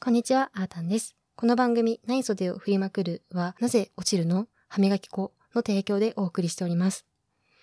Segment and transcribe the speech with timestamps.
[0.00, 1.14] こんにちは、あーたんです。
[1.36, 7.06] この番組、内袖を振りまくるは、なぜ落ちるの歯磨き粉の提供でお送りしております。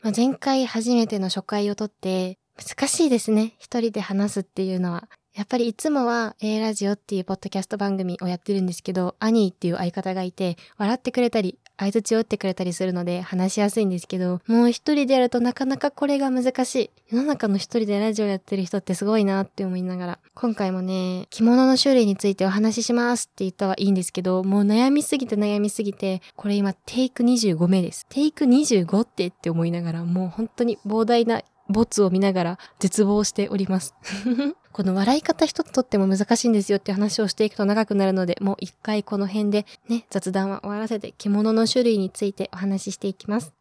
[0.01, 3.55] まあ、前回初めての初回をとって、難しいですね。
[3.59, 5.09] 一人で話すっていうのは。
[5.33, 16.91] やっぱりいつもは A ラジオっていうポッドキャスト番組をやってるんですけど、アニーっていう相方がいて、笑ってくれたり、相槌を打ってくれたりするので話しやすいんですけど、もう一人でやるとなかなかこれが難しい。
[17.09, 20.19] 世の中の一人でラジオやってる人ってすごいなって思いながら。
[20.33, 28.05] 今回もね、着物の種類についてお話ししますって言ったはいいんですけど、もう悩みすぎて悩みすぎて、これ今テイク25目です。
[28.09, 33.95] テイク25ってって思いながら、もう本当に膨大なボツを見ながら絶望しております。
[34.71, 43.53] この笑い方一つとっても難しいんですよって話をしていくと長くなるので、もう一回この辺でね、雑談は終わらせて着物の種類についてお話ししていきます。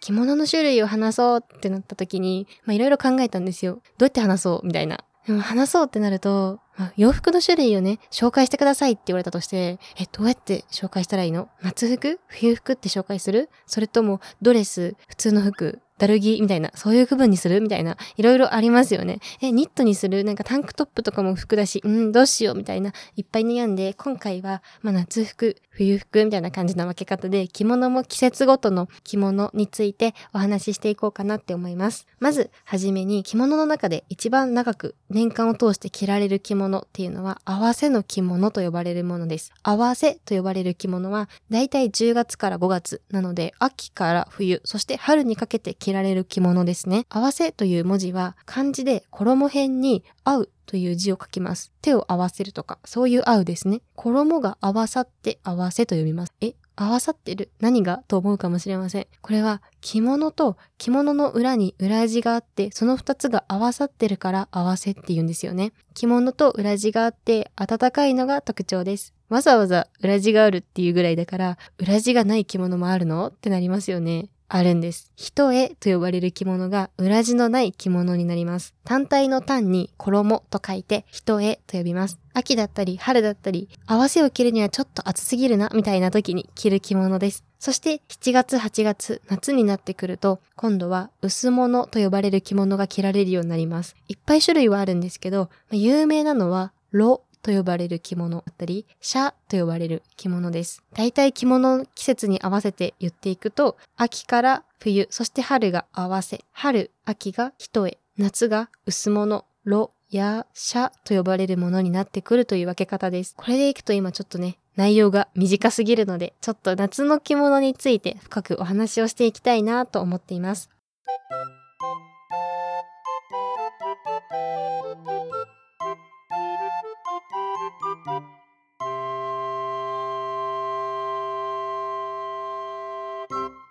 [0.00, 3.80] 着物の種類を話そうってなった時に、まあいろいろ考えたんですよ。
[3.98, 5.02] どうやって話そうみたいな。
[5.26, 11.48] でも話そうってなると、まあ洋服の種類をね、紹介してくださいって言われたとして、え、どうやって紹介したらいいの？
[11.62, 12.20] 夏服？
[12.28, 13.48] 冬服って紹介する？
[13.66, 14.94] それともドレス？
[15.08, 15.80] 普通の服？
[15.98, 19.20] ダルギみたいな、そういう区分にするみたいな、いろいろありますよね。
[19.40, 32.06] え、ニットにするなんかタンクトップとかも服だし、うん、どうしようみたいな、いっぱい悩んで、今回は、まあ夏服、冬服みたいな感じの分け方で、着物も季節ごとの着物についてお話ししていこうかなって思います。
[32.18, 39.52] まず、はじめに着物の中で一番長く年間を通して着られる着物っていうのは、合わせの着物と呼ばれるものです。
[39.62, 47.04] 合わせと呼ばれる着物は、だいたい10月から5月なので、秋から冬、そして春にかけて着られる着物ですね。
[47.10, 51.72] 合わせという文字は、漢字で衣辺に合うという字を書きます。
[51.82, 53.82] 手を合わせるとか、そういう合うですね。
[53.94, 56.32] 衣が合わさって合わせと読みます。
[56.40, 57.50] え合わさってる？
[57.60, 59.06] 何がと思うかもしれません。
[59.20, 65.72] これは着物と着物の裏に裏地があって、その二つが合わさってるから合わせって言うんですよね。
[65.92, 69.12] 着物と裏地があって暖かいのが特徴です。
[69.28, 73.28] わざわざ裏地があるっていうぐらいだから、裏地がない着物もあるの？
[73.28, 74.30] ってなりますよね。
[74.48, 75.10] あるんです。
[75.16, 78.74] 一重と呼ばれる着物が裏地のない着物になります。
[78.84, 82.18] 単体の単に衣と書いて一重と呼びます。
[82.34, 87.44] 秋だったり春だったり、合わせを着るにはちょっと暑すぎるなみたいな時に着る着物です。
[87.58, 93.96] そして7月8月夏になってくると今度は薄物と呼ばれる着物が着られるようになります。
[94.08, 100.82] いっぱい種類はあるんですけど、有名なのはロと呼ばれる着物だったり、シャと呼ばれる着物です。
[100.94, 113.34] 大体着物の季節に合わせて言っていくと、秋から冬、そして春が合わせ、春、秋が一重、夏が薄物、ロ、や、シャと呼ばれるものになってくるという分け方です。
[113.36, 120.70] これでいくと今ちょっとね、内容が短すぎるので、ちょっと夏の着物について深くお話をしていきたいなと思っています。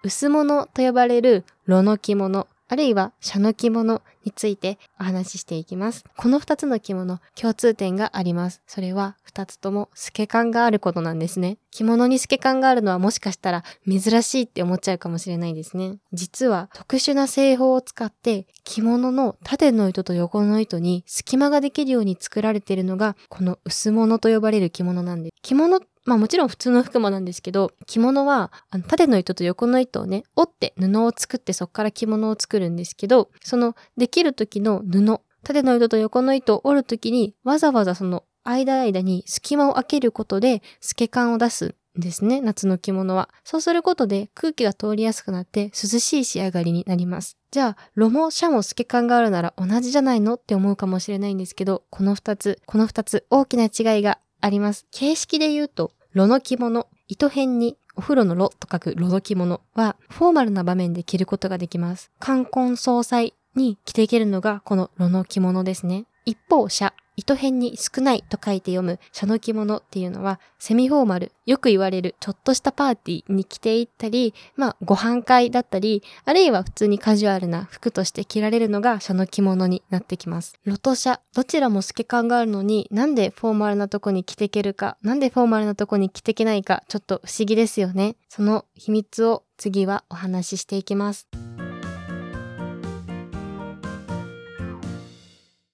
[0.03, 6.03] 薄物と呼ばれる炉の着物、あるいは社の着物についてお話ししていきます。
[6.17, 8.63] この二つの着物、共通点があります。
[8.65, 11.59] それは二つとも透け感があることなんですね。
[11.69, 15.99] 着物に透け感があるのはもしかしたら珍しいって思っちゃうかもしれないですね。
[16.13, 25.33] 実は特殊な製法を使って着物の縦の糸と横の糸に隙間ができるように作られているのがこの薄物と呼ばれる着物なんです。
[25.43, 43.29] 着物まあもちろん普通の服もなんですけど、着物はあの縦の糸と横の糸をね、折って布を作ってそこから着物を作るんですけど、そのできる時の布、縦の糸と横の糸を折る時にわざわざその間間に隙間を開けることで透け感を出すんですね、夏の着物は。
[43.43, 47.37] そうすることで空気が通りやすくなって涼しい仕上がりになります。
[47.51, 54.85] じゃあ、炉もシャも透け感があるなら同じじゃないのって思うかもしれないんですけど、この二つ、この二つ大きな違いがあります。
[54.91, 62.11] 形式で言うと、炉の着物、糸編にお風呂の炉と書く炉の着物は、フォーマルな場面で着ることができます。
[62.19, 66.05] 冠婚葬祭に着ていけるのがこの炉の着物ですね。
[66.25, 80.55] 一方、社、糸辺に少ないと書いて読む社の着物っていうのはセミフォーマル、よく言われるちょっとしたパーティーに着ていったり、まあご飯会だったり、あるいは普通にカジュアルな服として着られるのが社の着物になってきます。
[80.65, 88.15] ロと社、どちらも透け感があるのになんでフォーマルなとこに着ていけるか、なんでフォーマルなとこに着ていけないか、ちょっと不思議ですよね。
[88.29, 91.27] その秘密を次はお話ししていきます。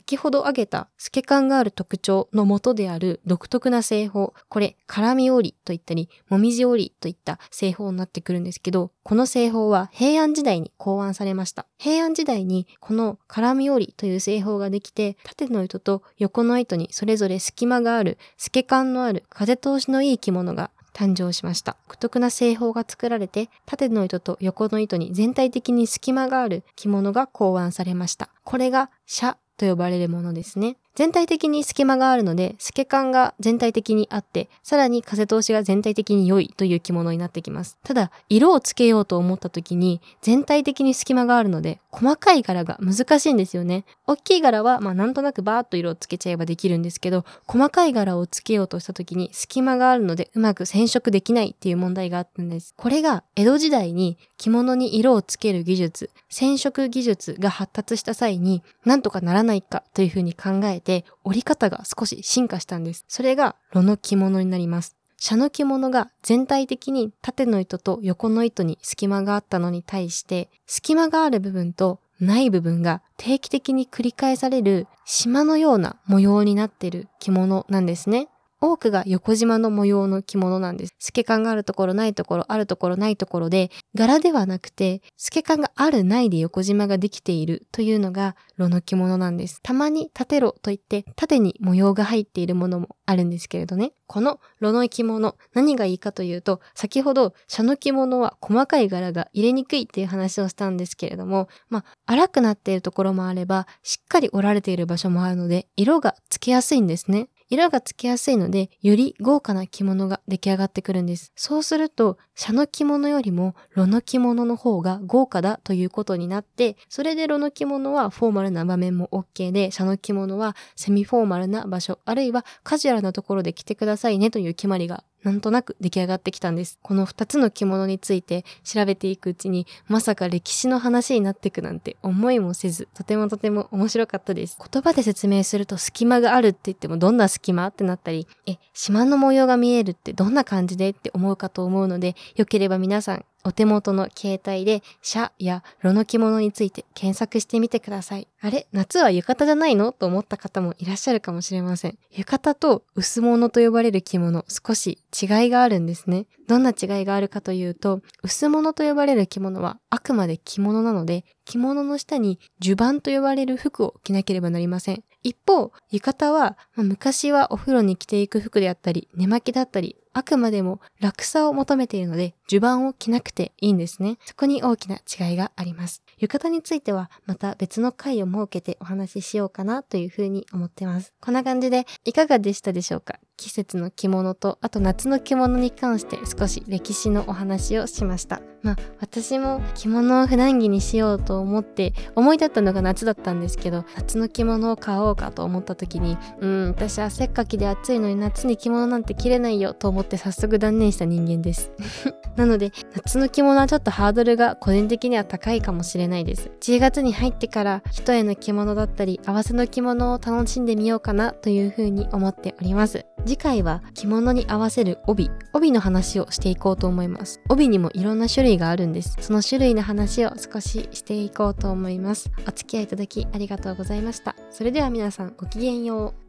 [0.10, 11.68] 先ほど挙げた透け感がある特徴の元である独特な製法、これ、絡み織りといったり、もみじ織りといった製法になってくるんですけど、この製法は平安時代に考案されました。
[11.78, 21.78] 平安時代にこの絡み織りという製法ができて、縦の糸と横の糸にそれぞれ隙間がある、透け感のある、風通しのいい着物が誕生しました。
[21.88, 28.30] 独特な製法が作られて、縦の糸と横の糸に全体的に隙間がある着物が考案されました。
[28.44, 30.78] これが、シャと呼ばれるものですね。
[31.00, 37.78] 全体的に隙間があるので、透け感が全体的にあって、さらに風通しが全体的に良いという着物になってきます。
[37.86, 43.86] ただ、色をつけようと思った時に、全体的に隙間があるので、細かい柄が難しいんですよね。
[44.08, 52.74] 大きい柄は、まあなんとなくバーッと色をつけちゃえばできるんですけど、細かい柄をつけようとした時に隙間があるので、うまく染色できないっていう問題があったんです。
[52.76, 60.89] これが、江戸時代に着物に色をつける技術、染色技術が発達した際に、なんとかならないかというふうに考えて、
[61.24, 63.06] 折り方が少し進化したんです。
[63.08, 64.96] それが炉の着物になります。
[65.18, 78.30] 社の着物が全体的に縦の糸と横の糸に隙間があったのに対して、隙間がある部分とない部分が定期的に繰り返される島のような模様になっている着物なんですね。
[78.62, 80.96] 多くが横縞の模様の着物なんです。
[81.00, 89.62] 透け感があるところないところ、あるところないところで、柄ではなくて、透け感があるないで横縞ができているというのが、炉の着物なんです。
[89.62, 93.94] たまに縦炉といって、縦に模様が入っているものもあるんですけれどね。
[94.08, 107.30] この炉の着物、何がいいかというと、先ほど、社の着物は細かい柄が入れにくいっていう話をしたんですけれども、まあ、荒くなっているところもあれば、しっかり折られている場所もあるので、色がつけやすいんですね。
[107.50, 111.32] 色がつきやすいので、より豪華な着物が出来上がってくるんです。
[111.36, 126.80] そうすると、社の着物よりも炉の着物の方が豪華だということになって、それで炉の着物はフォーマルな場面も OK で、社の着物はセミフォーマルな場所、あるいはカジュアルなところで着てくださいねという決まりがなんとなく出来上がってきたんです。
[126.82, 134.58] この二つの着物について調べていくうちに、まさか歴史の話になっていくなんて思いもせず、とてもとても面白かったです。
[134.72, 148.28] 言葉で説明すると隙間があるって言ってもどんな隙間ってなったり、え、島の模様が見えるってどんな感じでって思うかと思うので、よければ皆さんお手元の携帯で、シャや炉の着物について検索してみてください。
[148.42, 148.68] あれ？
[148.72, 149.92] 夏は浴衣じゃないの？
[149.92, 151.98] と思った方もいらっしゃるかもしれません。
[152.12, 156.26] 浴衣と薄物と呼ばれる着物、少し違いがあるんですね。
[156.48, 165.04] どんな違いがあるかというと、薄物と呼ばれる着物はあくまで着物なので、着物の下に襦袢と呼ばれる服を着なければなりません。
[165.24, 174.20] 一方、浴衣は、まあ、昔はお風呂に着ていく服であったり、寝巻きだったり、あくまでも楽さを求めているので、襦袢を着なくていいんですね。
[174.26, 176.04] そこに大きな違いがあります。
[176.20, 181.14] 浴衣については、また別の回を設けてお話ししようかなというふうに思ってます。
[181.20, 183.20] こんな感じで、いかがでしたでしょうか？
[183.38, 188.42] 季節の着物と、あと夏の着物に関して少し歴史のお話をしました。
[188.62, 201.72] まあ、私も着物を普段着にしようと思って、思い立ったのが夏だったんですけど、夏の着物を買おうかと思った時に、うん、私汗っかきで暑いのに夏に着物なんて着れないよと思って早速断念した人間です。
[202.36, 206.52] なので、夏の着物はちょっとハードルが個人的には高いかもしれないです。
[206.62, 213.06] 10月に入ってから一重の着物だったり、合わせの着物を楽しんでみようかなというふうに思っております。
[213.26, 217.42] 次回は着物に合わせる帯、帯の話をしていこうと思います。
[217.50, 219.18] 帯にもいろんな種類があるんです。
[219.20, 222.32] その種類の話を少ししていこうと思います。
[222.48, 224.36] お付き合いいただきありがとうございました。
[224.52, 226.29] それでは皆さんごきげんよう。